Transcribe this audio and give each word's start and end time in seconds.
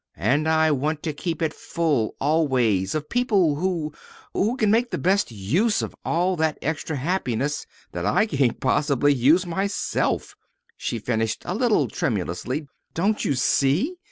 And 0.17 0.49
I 0.49 0.71
want 0.71 1.03
to 1.03 1.13
keep 1.13 1.43
it 1.43 1.53
full, 1.53 2.15
always, 2.19 2.95
of 2.95 3.07
people 3.07 3.57
who 3.57 3.93
who 4.33 4.57
can 4.57 4.71
make 4.71 4.89
the 4.89 4.97
best 4.97 5.31
use 5.31 5.83
of 5.83 5.95
all 6.03 6.35
that 6.37 6.57
extra 6.59 6.95
happiness 6.95 7.67
that 7.91 8.03
I 8.07 8.25
can't 8.25 8.59
possibly 8.59 9.13
use 9.13 9.45
myself," 9.45 10.35
she 10.75 10.97
finished 10.97 11.43
a 11.45 11.53
little 11.53 11.87
tremulously. 11.87 12.65
"Don't 12.95 13.23
you 13.23 13.35
see?" 13.35 13.93